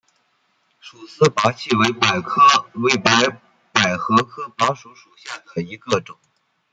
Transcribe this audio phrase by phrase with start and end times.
[0.79, 2.21] 束丝菝葜为百合
[4.23, 6.17] 科菝葜属下的一个种。